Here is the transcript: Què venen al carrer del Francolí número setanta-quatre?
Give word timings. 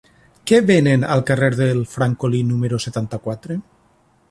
Què 0.51 0.61
venen 0.69 1.05
al 1.15 1.21
carrer 1.27 1.51
del 1.59 1.83
Francolí 1.93 2.41
número 2.55 2.83
setanta-quatre? 2.89 3.63